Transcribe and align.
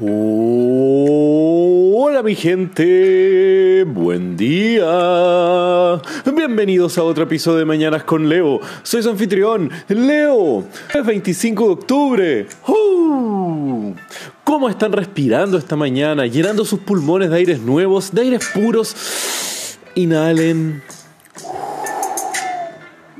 Hola 0.00 0.22
mi 2.24 2.34
gente, 2.34 3.84
buen 3.84 4.38
día. 4.38 6.00
Bienvenidos 6.34 6.96
a 6.96 7.02
otro 7.02 7.24
episodio 7.24 7.58
de 7.58 7.66
Mañanas 7.66 8.02
con 8.04 8.26
Leo. 8.26 8.58
Soy 8.82 9.02
su 9.02 9.10
anfitrión, 9.10 9.70
Leo. 9.88 10.64
Es 10.94 11.04
25 11.04 11.64
de 11.66 11.70
octubre. 11.70 12.46
¿Cómo 14.44 14.70
están 14.70 14.92
respirando 14.92 15.58
esta 15.58 15.76
mañana? 15.76 16.24
Llenando 16.24 16.64
sus 16.64 16.80
pulmones 16.80 17.28
de 17.28 17.36
aires 17.36 17.60
nuevos, 17.60 18.14
de 18.14 18.22
aires 18.22 18.48
puros. 18.54 18.96
Inhalen 19.94 20.82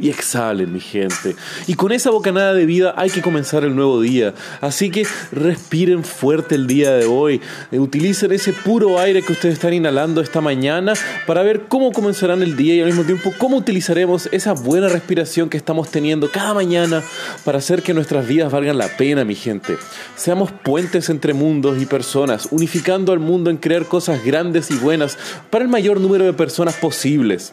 y 0.03 0.11
exhalen, 0.11 0.73
mi 0.73 0.81
gente. 0.81 1.37
Y 1.69 1.75
con 1.75 1.93
esa 1.93 2.11
bocanada 2.11 2.55
de 2.55 2.67
vida 2.67 2.93
hay 2.97 3.09
que 3.09 3.23
comenzar 3.23 3.63
el 3.63 3.77
nuevo 3.77 4.01
día. 4.01 4.35
Así 4.61 4.91
que 4.91 5.07
respiren 5.31 6.03
fuerte 6.03 6.57
el 6.57 6.67
día 6.67 6.91
de 6.91 7.07
hoy. 7.07 7.41
Eh, 7.71 7.79
utilicen 7.79 8.33
ese 8.33 8.53
puro 8.53 8.99
aire 8.99 9.23
que 9.23 9.33
ustedes 9.33 9.55
están 9.55 9.73
inhalando 9.73 10.21
esta 10.21 10.41
mañana 10.41 10.95
para 11.25 11.45
ver 11.45 11.67
cómo 11.69 11.93
comenzarán 11.93 12.43
el 12.43 12.57
día 12.57 12.75
y 12.75 12.81
al 12.81 12.87
mismo 12.87 13.05
tiempo 13.05 13.33
cómo 13.39 13.57
utilizaremos 13.57 14.29
esa 14.33 14.55
buena 14.55 14.89
respiración 14.89 15.49
que 15.49 15.57
estamos 15.57 15.89
teniendo 15.93 16.29
cada 16.29 16.53
mañana 16.53 17.01
para 17.45 17.59
hacer 17.59 17.83
que 17.83 17.95
nuestras 17.95 18.27
vidas 18.27 18.51
valgan 18.51 18.79
la 18.79 18.89
pena, 18.89 19.25
mi 19.25 19.37
gente. 19.37 19.77
Seamos 20.17 20.51
puentes 20.51 21.11
entre 21.11 21.33
mundos 21.33 21.81
y 21.81 21.87
personas, 21.87 22.49
unificando 22.51 23.13
al 23.13 23.21
mundo 23.21 23.51
en 23.51 23.57
crear 23.57 23.87
cosas 23.87 24.25
grandes 24.25 24.73
y 24.73 24.75
buenas 24.75 25.17
para 25.49 25.65
el 25.65 25.71
mayor 25.71 26.01
número 26.01 26.25
de 26.25 26.33
personas 26.33 26.75
posibles. 26.75 27.53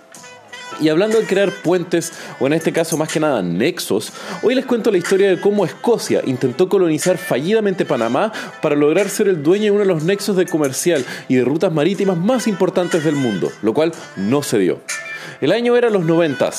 Y 0.81 0.89
hablando 0.89 1.19
de 1.19 1.25
crear 1.25 1.51
puentes, 1.51 2.13
o 2.39 2.47
en 2.47 2.53
este 2.53 2.71
caso 2.71 2.97
más 2.97 3.11
que 3.11 3.19
nada 3.19 3.41
nexos, 3.41 4.13
hoy 4.41 4.55
les 4.55 4.65
cuento 4.65 4.91
la 4.91 4.97
historia 4.97 5.29
de 5.29 5.39
cómo 5.39 5.65
Escocia 5.65 6.21
intentó 6.25 6.69
colonizar 6.69 7.17
fallidamente 7.17 7.85
Panamá 7.85 8.31
para 8.61 8.75
lograr 8.75 9.09
ser 9.09 9.27
el 9.27 9.43
dueño 9.43 9.65
de 9.65 9.71
uno 9.71 9.79
de 9.81 9.85
los 9.85 10.03
nexos 10.03 10.35
de 10.35 10.45
comercial 10.45 11.05
y 11.27 11.35
de 11.35 11.43
rutas 11.43 11.73
marítimas 11.73 12.17
más 12.17 12.47
importantes 12.47 13.03
del 13.03 13.15
mundo, 13.15 13.51
lo 13.61 13.73
cual 13.73 13.91
no 14.15 14.43
se 14.43 14.59
dio. 14.59 14.79
El 15.41 15.51
año 15.51 15.77
era 15.77 15.89
los 15.89 16.05
90, 16.05 16.49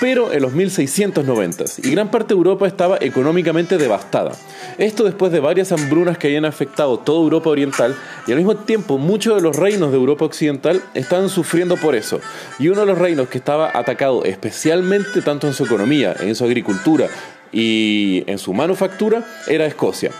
pero 0.00 0.32
en 0.32 0.42
los 0.42 0.52
1690 0.52 1.50
y 1.82 1.90
gran 1.90 2.10
parte 2.10 2.34
de 2.34 2.38
Europa 2.38 2.66
estaba 2.66 2.98
económicamente 3.00 3.78
devastada. 3.78 4.32
Esto 4.78 5.04
después 5.04 5.32
de 5.32 5.40
varias 5.40 5.72
hambrunas 5.72 6.18
que 6.18 6.28
habían 6.28 6.44
afectado 6.44 6.98
toda 6.98 7.20
Europa 7.20 7.50
Oriental 7.50 7.94
y 8.26 8.32
al 8.32 8.38
mismo 8.38 8.56
tiempo 8.56 8.98
muchos 8.98 9.36
de 9.36 9.42
los 9.42 9.56
reinos 9.56 9.90
de 9.90 9.96
Europa 9.96 10.24
Occidental 10.24 10.82
estaban 10.94 11.28
sufriendo 11.28 11.76
por 11.76 11.94
eso. 11.94 12.20
Y 12.58 12.68
uno 12.68 12.80
de 12.80 12.86
los 12.86 12.98
reinos 12.98 13.28
que 13.28 13.38
estaba 13.38 13.70
atacado 13.74 14.24
especialmente 14.24 15.22
tanto 15.22 15.46
en 15.46 15.54
su 15.54 15.64
economía, 15.64 16.14
en 16.20 16.34
su 16.34 16.44
agricultura 16.44 17.08
y 17.52 18.24
en 18.26 18.38
su 18.38 18.52
manufactura 18.52 19.24
era 19.46 19.66
Escocia. 19.66 20.10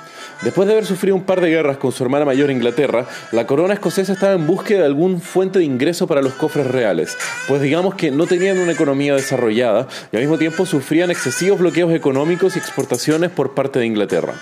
Después 0.42 0.66
de 0.66 0.72
haber 0.72 0.86
sufrido 0.86 1.16
un 1.16 1.24
par 1.24 1.41
de 1.41 1.50
guerras 1.50 1.77
con 1.77 1.92
su 1.92 2.02
hermana 2.02 2.24
mayor 2.24 2.50
Inglaterra, 2.50 3.06
la 3.30 3.46
corona 3.46 3.74
escocesa 3.74 4.14
estaba 4.14 4.33
en 4.33 4.47
búsqueda 4.47 4.80
de 4.80 4.86
algún 4.86 5.20
fuente 5.20 5.58
de 5.58 5.66
ingreso 5.66 6.06
para 6.06 6.22
los 6.22 6.32
cofres 6.32 6.66
reales, 6.66 7.16
pues 7.47 7.60
digamos 7.60 7.94
que 7.94 8.10
no 8.10 8.27
tenían 8.27 8.58
una 8.58 8.72
economía 8.72 9.14
desarrollada 9.14 9.86
y 10.12 10.16
al 10.16 10.22
mismo 10.22 10.38
tiempo 10.38 10.64
sufrían 10.64 11.10
excesivos 11.10 11.60
bloqueos 11.60 11.92
económicos 11.92 12.56
y 12.56 12.58
exportaciones 12.58 13.30
por 13.30 13.55
parte 13.55 13.80
de 13.80 13.86
Inglaterra. 13.86 14.34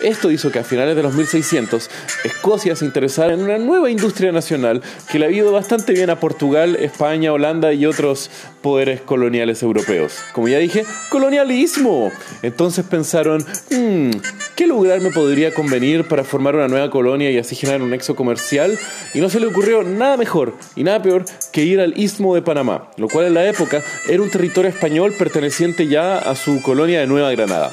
Esto 0.00 0.30
hizo 0.30 0.50
que 0.50 0.58
a 0.58 0.64
finales 0.64 0.96
de 0.96 1.02
los 1.02 1.14
1600 1.14 1.90
Escocia 2.24 2.76
se 2.76 2.84
interesara 2.84 3.32
en 3.32 3.40
una 3.40 3.58
nueva 3.58 3.90
industria 3.90 4.32
nacional 4.32 4.82
que 5.10 5.18
le 5.18 5.26
ha 5.26 5.30
ido 5.30 5.52
bastante 5.52 5.92
bien 5.92 6.10
a 6.10 6.20
Portugal, 6.20 6.76
España, 6.76 7.32
Holanda 7.32 7.72
y 7.72 7.86
otros 7.86 8.30
poderes 8.60 9.00
coloniales 9.00 9.62
europeos. 9.62 10.18
Como 10.32 10.48
ya 10.48 10.58
dije, 10.58 10.84
colonialismo. 11.10 12.12
Entonces 12.42 12.84
pensaron, 12.84 13.44
hmm, 13.70 14.10
¿qué 14.56 14.66
lugar 14.66 15.00
me 15.00 15.10
podría 15.10 15.52
convenir 15.52 16.04
para 16.04 16.24
formar 16.24 16.54
una 16.54 16.68
nueva 16.68 16.90
colonia 16.90 17.30
y 17.30 17.38
así 17.38 17.56
generar 17.56 17.82
un 17.82 17.90
nexo 17.90 18.14
comercial? 18.14 18.78
Y 19.14 19.20
no 19.20 19.28
se 19.28 19.40
le 19.40 19.46
ocurrió 19.46 19.82
nada 19.82 20.16
mejor 20.16 20.54
y 20.76 20.84
nada 20.84 21.02
peor 21.02 21.24
que 21.52 21.64
ir 21.64 21.80
al 21.80 21.98
istmo 21.98 22.34
de 22.34 22.42
Panamá, 22.42 22.90
lo 22.96 23.08
cual 23.08 23.26
en 23.26 23.34
la 23.34 23.46
época 23.48 23.82
era 24.08 24.22
un 24.22 24.30
territorio 24.30 24.70
español 24.70 25.14
perteneciente 25.18 25.86
ya 25.86 26.18
a 26.18 26.34
su 26.34 26.62
colonia 26.62 27.00
de 27.00 27.06
Nueva 27.06 27.30
Granada. 27.32 27.72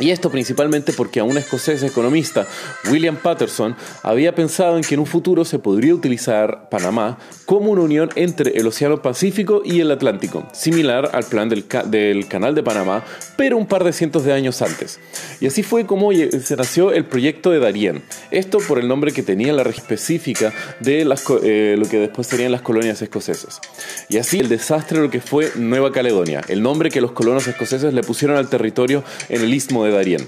Y 0.00 0.10
esto 0.10 0.30
principalmente 0.30 0.92
porque 0.92 1.20
a 1.20 1.24
un 1.24 1.38
escocés 1.38 1.82
economista, 1.82 2.46
William 2.90 3.16
Patterson, 3.16 3.74
había 4.02 4.34
pensado 4.34 4.76
en 4.76 4.84
que 4.84 4.94
en 4.94 5.00
un 5.00 5.06
futuro 5.06 5.44
se 5.44 5.58
podría 5.58 5.94
utilizar 5.94 6.68
Panamá 6.68 7.18
como 7.46 7.72
una 7.72 7.82
unión 7.82 8.10
entre 8.14 8.58
el 8.58 8.66
Océano 8.66 9.02
Pacífico 9.02 9.62
y 9.64 9.80
el 9.80 9.90
Atlántico, 9.90 10.46
similar 10.52 11.10
al 11.12 11.24
plan 11.24 11.48
del, 11.48 11.66
Canal 12.28 12.54
de 12.54 12.62
Panamá, 12.62 13.04
pero 13.36 13.56
un 13.56 13.66
par 13.66 13.84
de 13.84 13.92
cientos 13.92 14.24
de 14.24 14.32
años 14.32 14.62
antes. 14.62 15.00
Y 15.40 15.46
así 15.46 15.62
fue 15.62 15.86
como 15.86 16.12
se 16.12 16.56
nació 16.56 16.92
el 16.92 17.06
proyecto 17.06 17.50
de 17.50 17.58
Darien. 17.58 18.02
Esto 18.30 18.58
por 18.58 18.78
el 18.78 18.86
nombre 18.86 19.12
que 19.12 19.22
tenía 19.22 19.52
la 19.52 19.64
región 19.64 19.78
específica 19.78 20.52
de 20.80 21.04
las, 21.04 21.24
eh, 21.42 21.76
lo 21.78 21.88
que 21.88 21.98
después 21.98 22.26
serían 22.26 22.52
las 22.52 22.62
colonias 22.62 23.00
escocesas. 23.00 23.60
Y 24.08 24.18
así 24.18 24.38
el 24.38 24.48
desastre 24.48 24.98
de 24.98 25.04
lo 25.04 25.10
que 25.10 25.20
fue 25.20 25.50
Nueva 25.56 25.92
Caledonia, 25.92 26.42
el 26.48 26.62
nombre 26.62 26.90
que 26.90 27.00
los 27.00 27.12
colonos 27.12 27.46
escoceses 27.46 27.94
le 27.94 28.02
pusieron 28.02 28.36
al 28.36 28.48
territorio 28.48 29.04
en 29.28 29.42
el 29.42 29.54
istmo 29.54 29.84
de 29.84 29.87
de 29.90 30.26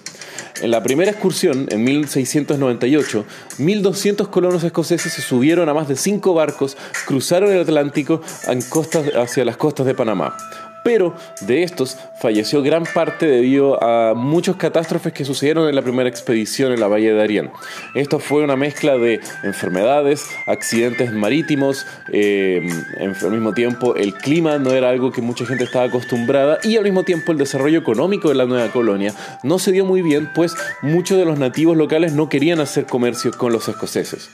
En 0.62 0.70
la 0.70 0.82
primera 0.82 1.10
excursión, 1.10 1.66
en 1.70 1.84
1698, 1.84 3.24
1.200 3.58 4.28
colonos 4.28 4.64
escoceses 4.64 5.12
se 5.12 5.22
subieron 5.22 5.68
a 5.68 5.74
más 5.74 5.88
de 5.88 5.96
cinco 5.96 6.34
barcos, 6.34 6.76
cruzaron 7.06 7.50
el 7.50 7.60
Atlántico 7.60 8.20
en 8.46 8.62
costas, 8.62 9.06
hacia 9.14 9.44
las 9.44 9.56
costas 9.56 9.86
de 9.86 9.94
Panamá 9.94 10.36
pero 10.84 11.14
de 11.40 11.62
estos 11.62 11.98
falleció 12.18 12.62
gran 12.62 12.84
parte 12.84 13.26
debido 13.26 13.82
a 13.82 14.14
muchos 14.14 14.56
catástrofes 14.56 15.12
que 15.12 15.24
sucedieron 15.24 15.68
en 15.68 15.74
la 15.74 15.82
primera 15.82 16.08
expedición 16.08 16.72
en 16.72 16.80
la 16.80 16.88
Valle 16.88 17.12
de 17.12 17.14
Darien. 17.14 17.50
Esto 17.94 18.18
fue 18.18 18.42
una 18.42 18.56
mezcla 18.56 18.96
de 18.98 19.20
enfermedades, 19.42 20.28
accidentes 20.46 21.12
marítimos, 21.12 21.86
eh, 22.12 22.68
al 22.98 23.30
mismo 23.30 23.52
tiempo 23.52 23.94
el 23.94 24.14
clima 24.14 24.58
no 24.58 24.72
era 24.72 24.90
algo 24.90 25.12
que 25.12 25.22
mucha 25.22 25.46
gente 25.46 25.64
estaba 25.64 25.86
acostumbrada 25.86 26.58
y 26.62 26.76
al 26.76 26.84
mismo 26.84 27.02
tiempo 27.04 27.32
el 27.32 27.38
desarrollo 27.38 27.78
económico 27.78 28.28
de 28.28 28.34
la 28.34 28.46
nueva 28.46 28.68
colonia 28.68 29.14
no 29.42 29.58
se 29.58 29.72
dio 29.72 29.84
muy 29.84 30.02
bien, 30.02 30.30
pues 30.34 30.54
muchos 30.82 31.18
de 31.18 31.24
los 31.24 31.38
nativos 31.38 31.76
locales 31.76 32.12
no 32.12 32.28
querían 32.28 32.60
hacer 32.60 32.86
comercio 32.86 33.32
con 33.32 33.52
los 33.52 33.68
escoceses. 33.68 34.30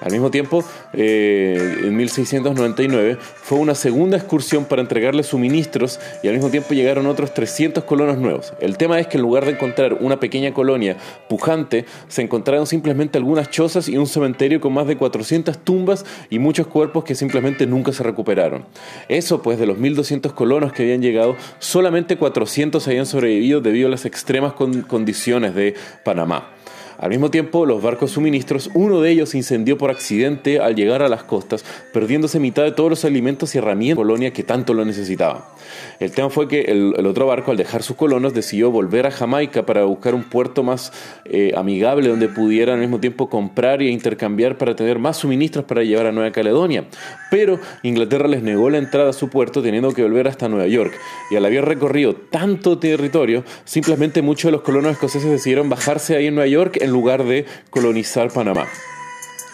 Al 0.00 0.12
mismo 0.12 0.30
tiempo, 0.30 0.64
eh, 0.92 1.82
en 1.84 1.96
1699 1.96 3.18
fue 3.20 3.58
una 3.58 3.74
segunda 3.74 4.16
excursión 4.16 4.64
para 4.64 4.80
entregarle 4.80 5.22
suministros 5.22 6.00
y 6.22 6.28
al 6.28 6.34
mismo 6.34 6.50
tiempo 6.50 6.74
llegaron 6.74 7.06
otros 7.06 7.34
300 7.34 7.84
colonos 7.84 8.18
nuevos. 8.18 8.54
El 8.60 8.76
tema 8.76 8.98
es 8.98 9.06
que 9.06 9.18
en 9.18 9.22
lugar 9.22 9.44
de 9.44 9.52
encontrar 9.52 9.94
una 10.00 10.18
pequeña 10.18 10.54
colonia 10.54 10.96
pujante, 11.28 11.84
se 12.08 12.22
encontraron 12.22 12.66
simplemente 12.66 13.18
algunas 13.18 13.50
chozas 13.50 13.88
y 13.88 13.98
un 13.98 14.06
cementerio 14.06 14.60
con 14.60 14.72
más 14.72 14.86
de 14.86 14.96
400 14.96 15.58
tumbas 15.58 16.06
y 16.30 16.38
muchos 16.38 16.66
cuerpos 16.66 17.04
que 17.04 17.14
simplemente 17.14 17.66
nunca 17.66 17.92
se 17.92 18.02
recuperaron. 18.02 18.64
Eso 19.08 19.42
pues 19.42 19.58
de 19.58 19.66
los 19.66 19.78
1200 19.78 20.32
colonos 20.32 20.72
que 20.72 20.82
habían 20.82 21.02
llegado, 21.02 21.36
solamente 21.58 22.16
400 22.16 22.86
habían 22.88 23.06
sobrevivido 23.06 23.60
debido 23.60 23.88
a 23.88 23.90
las 23.90 24.06
extremas 24.06 24.54
condiciones 24.54 25.54
de 25.54 25.74
Panamá. 26.04 26.59
Al 27.00 27.08
mismo 27.08 27.30
tiempo, 27.30 27.64
los 27.64 27.82
barcos 27.82 28.10
suministros, 28.10 28.68
uno 28.74 29.00
de 29.00 29.10
ellos 29.10 29.30
se 29.30 29.38
incendió 29.38 29.78
por 29.78 29.90
accidente 29.90 30.60
al 30.60 30.74
llegar 30.74 31.00
a 31.02 31.08
las 31.08 31.22
costas, 31.22 31.64
perdiéndose 31.94 32.38
mitad 32.38 32.62
de 32.62 32.72
todos 32.72 32.90
los 32.90 33.06
alimentos 33.06 33.54
y 33.54 33.58
herramientas 33.58 33.96
de 33.96 34.04
la 34.04 34.06
colonia 34.06 34.32
que 34.34 34.42
tanto 34.42 34.74
lo 34.74 34.84
necesitaba. 34.84 35.48
El 35.98 36.12
tema 36.12 36.30
fue 36.30 36.48
que 36.48 36.62
el, 36.62 37.06
otro 37.06 37.26
barco, 37.26 37.50
al 37.50 37.56
dejar 37.56 37.82
sus 37.82 37.96
colonos, 37.96 38.34
decidió 38.34 38.70
volver 38.70 39.06
a 39.06 39.10
Jamaica 39.10 39.66
para 39.66 39.84
buscar 39.84 40.14
un 40.14 40.24
puerto 40.24 40.62
más 40.62 40.92
eh, 41.24 41.52
amigable 41.56 42.08
donde 42.08 42.28
pudiera 42.28 42.74
al 42.74 42.80
mismo 42.80 43.00
tiempo 43.00 43.28
comprar 43.28 43.82
e 43.82 43.86
intercambiar 43.86 44.58
para 44.58 44.74
tener 44.76 44.98
más 44.98 45.18
suministros 45.18 45.64
para 45.64 45.82
llevar 45.82 46.06
a 46.06 46.12
Nueva 46.12 46.32
Caledonia. 46.32 46.84
Pero 47.30 47.58
Inglaterra 47.82 48.28
les 48.28 48.42
negó 48.42 48.70
la 48.70 48.78
entrada 48.78 49.10
a 49.10 49.12
su 49.12 49.28
puerto 49.28 49.62
teniendo 49.62 49.92
que 49.92 50.02
volver 50.02 50.28
hasta 50.28 50.48
Nueva 50.48 50.66
York. 50.66 50.92
Y 51.30 51.36
al 51.36 51.44
haber 51.44 51.64
recorrido 51.64 52.14
tanto 52.14 52.78
territorio, 52.78 53.44
simplemente 53.64 54.22
muchos 54.22 54.48
de 54.48 54.52
los 54.52 54.62
colonos 54.62 54.92
escoceses 54.92 55.30
decidieron 55.30 55.68
bajarse 55.68 56.16
ahí 56.16 56.26
en 56.26 56.34
Nueva 56.34 56.48
York 56.48 56.78
en 56.80 56.90
lugar 56.90 57.24
de 57.24 57.46
colonizar 57.70 58.32
Panamá. 58.32 58.66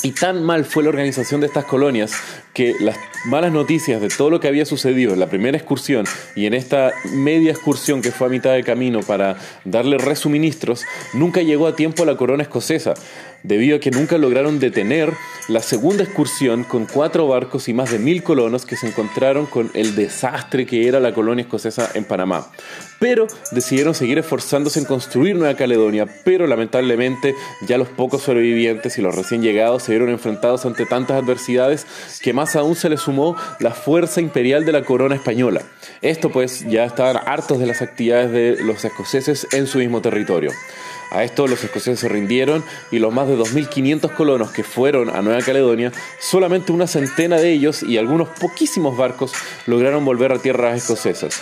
Y 0.03 0.13
tan 0.13 0.43
mal 0.45 0.65
fue 0.65 0.83
la 0.83 0.91
organización 0.91 1.41
de 1.41 1.47
estas 1.47 1.65
colonias 1.65 2.13
que 2.53 2.75
las 2.81 2.97
malas 3.27 3.53
noticias 3.53 4.01
de 4.01 4.09
todo 4.09 4.31
lo 4.31 4.41
que 4.41 4.49
había 4.49 4.65
sucedido 4.65 5.13
en 5.13 5.21
la 5.21 5.29
primera 5.29 5.59
excursión 5.59 6.07
y 6.35 6.47
en 6.47 6.55
esta 6.55 6.93
media 7.13 7.53
excursión 7.53 8.03
que 8.03 8.13
fue 8.13 8.29
a 8.29 8.31
mitad 8.31 8.53
de 8.55 8.63
camino 8.63 9.01
para 9.01 9.37
darle 9.65 9.99
resuministros, 9.99 10.85
nunca 11.13 11.43
llegó 11.43 11.67
a 11.67 11.77
tiempo 11.77 12.03
a 12.03 12.07
la 12.07 12.17
corona 12.17 12.43
escocesa, 12.43 12.95
debido 13.43 13.77
a 13.77 13.81
que 13.81 13.91
nunca 13.91 14.19
lograron 14.19 14.59
detener 14.59 15.13
la 15.49 15.61
segunda 15.61 16.03
excursión 16.03 16.65
con 16.65 16.87
cuatro 16.87 17.29
barcos 17.29 17.69
y 17.69 17.75
más 17.75 17.93
de 17.93 17.99
mil 17.99 18.23
colonos 18.23 18.67
que 18.67 18.77
se 18.77 18.89
encontraron 18.89 19.47
con 19.47 19.71
el 19.75 19.95
desastre 19.95 20.67
que 20.67 20.89
era 20.89 20.99
la 20.99 21.15
colonia 21.15 21.43
escocesa 21.43 21.91
en 21.95 22.05
Panamá. 22.05 22.49
Pero 22.99 23.27
decidieron 23.53 23.95
seguir 23.95 24.19
esforzándose 24.19 24.81
en 24.81 24.87
construir 24.87 25.37
Nueva 25.37 25.55
Caledonia, 25.55 26.07
pero 26.25 26.47
lamentablemente 26.47 27.35
ya 27.67 27.79
los 27.79 27.89
pocos 27.89 28.23
sobrevivientes 28.23 28.99
y 28.99 29.03
los 29.03 29.15
recién 29.15 29.43
llegados 29.43 29.85
se 29.85 29.93
vieron 29.93 30.09
enfrentados 30.09 30.67
ante 30.67 30.87
tantas 30.87 31.23
adversidades 31.23 31.87
que 32.23 32.33
más 32.33 32.57
aún 32.57 32.75
se 32.75 32.89
le 32.89 32.97
sumó 32.97 33.37
la 33.61 33.73
fuerza 33.73 34.21
imperial 34.21 34.65
de 34.65 34.73
la 34.73 34.83
corona 34.83 35.15
española. 35.15 35.63
Esto 36.03 36.31
pues 36.31 36.67
ya 36.69 36.85
estaban 36.85 37.19
hartos 37.27 37.59
de 37.59 37.67
las 37.67 37.83
actividades 37.83 38.33
de 38.33 38.65
los 38.65 38.85
escoceses 38.85 39.47
en 39.53 39.67
su 39.67 39.79
mismo 39.79 40.01
territorio. 40.01 40.51
A 41.11 41.25
esto 41.25 41.47
los 41.47 41.63
escoceses 41.63 42.01
se 42.01 42.09
rindieron 42.09 42.65
y 42.91 42.99
los 42.99 43.13
más 43.13 43.29
de 43.29 43.37
2.500 43.37 44.15
colonos 44.15 44.51
que 44.51 44.65
fueron 44.65 45.11
a 45.11 45.23
Nueva 45.23 45.41
Caledonia, 45.43 45.93
solamente 46.19 46.73
una 46.73 46.87
centena 46.87 47.37
de 47.37 47.53
ellos 47.53 47.83
y 47.83 47.99
algunos 47.99 48.29
poquísimos 48.29 48.97
barcos 48.97 49.33
lograron 49.67 50.05
volver 50.05 50.33
a 50.33 50.39
tierras 50.39 50.77
escocesas. 50.77 51.41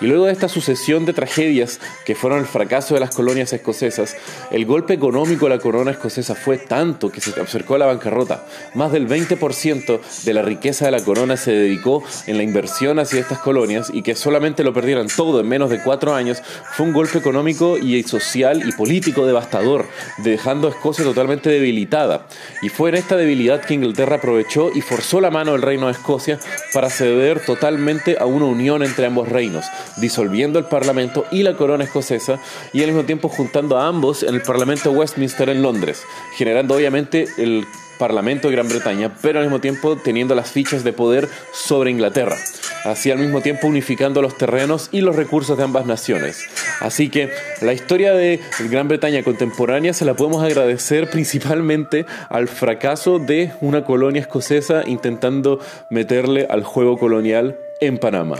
Y 0.00 0.06
luego 0.06 0.26
de 0.26 0.32
esta 0.32 0.48
sucesión 0.48 1.04
de 1.04 1.12
tragedias 1.12 1.78
que 2.06 2.14
fueron 2.14 2.38
el 2.38 2.46
fracaso 2.46 2.94
de 2.94 3.00
las 3.00 3.14
colonias 3.14 3.52
escocesas, 3.52 4.16
el 4.50 4.64
golpe 4.64 4.94
económico 4.94 5.44
de 5.44 5.56
la 5.56 5.60
corona 5.60 5.90
escocesa 5.90 6.34
fue 6.34 6.56
tanto 6.56 7.10
que 7.10 7.20
se 7.20 7.38
acercó 7.38 7.74
a 7.74 7.78
la 7.78 7.86
bancarrota. 7.86 8.46
Más 8.74 8.92
del 8.92 9.06
20% 9.06 10.00
de 10.24 10.34
la 10.34 10.40
riqueza 10.40 10.86
de 10.86 10.92
la 10.92 11.04
corona 11.04 11.36
se 11.36 11.52
dedicó 11.52 12.02
en 12.26 12.38
la 12.38 12.42
inversión 12.42 12.98
hacia 12.98 13.20
estas 13.20 13.40
colonias 13.40 13.90
y 13.92 14.02
que 14.02 14.14
solamente 14.14 14.64
lo 14.64 14.72
perdieran 14.72 15.08
todo 15.08 15.40
en 15.40 15.48
menos 15.48 15.68
de 15.68 15.82
cuatro 15.82 16.14
años 16.14 16.42
fue 16.72 16.86
un 16.86 16.92
golpe 16.94 17.18
económico 17.18 17.76
y 17.76 18.02
social 18.04 18.66
y 18.66 18.72
político 18.72 19.26
devastador, 19.26 19.86
dejando 20.18 20.68
a 20.68 20.70
Escocia 20.70 21.04
totalmente 21.04 21.50
debilitada. 21.50 22.26
Y 22.62 22.70
fue 22.70 22.88
en 22.88 22.96
esta 22.96 23.16
debilidad 23.16 23.60
que 23.60 23.74
Inglaterra 23.74 24.16
aprovechó 24.16 24.70
y 24.74 24.80
forzó 24.80 25.20
la 25.20 25.30
mano 25.30 25.52
del 25.52 25.62
reino 25.62 25.86
de 25.86 25.92
Escocia 25.92 26.38
para 26.72 26.88
ceder 26.88 27.44
totalmente 27.44 28.16
a 28.18 28.24
una 28.24 28.46
unión 28.46 28.82
entre 28.82 29.06
ambos 29.06 29.28
reinos 29.28 29.66
disolviendo 29.96 30.58
el 30.58 30.64
Parlamento 30.64 31.26
y 31.30 31.42
la 31.42 31.56
corona 31.56 31.84
escocesa 31.84 32.38
y 32.72 32.80
al 32.80 32.88
mismo 32.88 33.04
tiempo 33.04 33.28
juntando 33.28 33.78
a 33.78 33.86
ambos 33.86 34.22
en 34.22 34.34
el 34.34 34.42
Parlamento 34.42 34.92
Westminster 34.92 35.48
en 35.48 35.62
Londres, 35.62 36.02
generando 36.36 36.74
obviamente 36.74 37.26
el 37.38 37.66
Parlamento 38.00 38.48
de 38.48 38.54
Gran 38.54 38.66
Bretaña, 38.66 39.14
pero 39.20 39.40
al 39.40 39.44
mismo 39.44 39.60
tiempo 39.60 39.94
teniendo 39.94 40.34
las 40.34 40.50
fichas 40.50 40.84
de 40.84 40.94
poder 40.94 41.28
sobre 41.52 41.90
Inglaterra, 41.90 42.36
así 42.84 43.10
al 43.10 43.18
mismo 43.18 43.42
tiempo 43.42 43.66
unificando 43.66 44.22
los 44.22 44.38
terrenos 44.38 44.88
y 44.90 45.02
los 45.02 45.16
recursos 45.16 45.58
de 45.58 45.64
ambas 45.64 45.84
naciones. 45.84 46.46
Así 46.80 47.10
que 47.10 47.28
la 47.60 47.74
historia 47.74 48.14
de 48.14 48.40
Gran 48.70 48.88
Bretaña 48.88 49.22
contemporánea 49.22 49.92
se 49.92 50.06
la 50.06 50.14
podemos 50.14 50.42
agradecer 50.42 51.10
principalmente 51.10 52.06
al 52.30 52.48
fracaso 52.48 53.18
de 53.18 53.52
una 53.60 53.84
colonia 53.84 54.22
escocesa 54.22 54.82
intentando 54.86 55.60
meterle 55.90 56.46
al 56.48 56.64
juego 56.64 56.96
colonial 56.96 57.58
en 57.82 57.98
Panamá. 57.98 58.36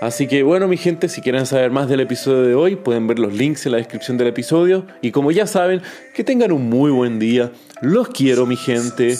Así 0.00 0.26
que 0.26 0.42
bueno, 0.42 0.68
mi 0.68 0.76
gente, 0.76 1.08
si 1.08 1.20
quieren 1.20 1.46
saber 1.46 1.70
más 1.70 1.88
del 1.88 2.00
episodio 2.00 2.42
de 2.42 2.54
hoy, 2.54 2.76
pueden 2.76 3.06
ver 3.06 3.18
los 3.18 3.32
links 3.32 3.66
en 3.66 3.72
la 3.72 3.78
descripción 3.78 4.18
del 4.18 4.28
episodio. 4.28 4.86
Y 5.00 5.10
como 5.10 5.30
ya 5.30 5.46
saben, 5.46 5.82
que 6.14 6.24
tengan 6.24 6.52
un 6.52 6.68
muy 6.68 6.90
buen 6.90 7.18
día. 7.18 7.52
Los 7.80 8.08
quiero, 8.08 8.46
mi 8.46 8.56
gente. 8.56 9.16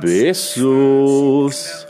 Besos. 0.00 1.86